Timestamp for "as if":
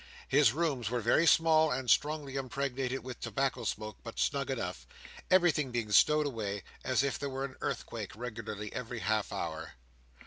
6.83-7.19